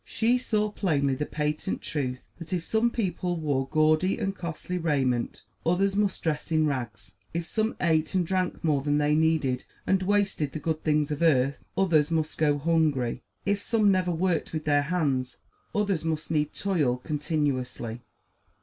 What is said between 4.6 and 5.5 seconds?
raiment,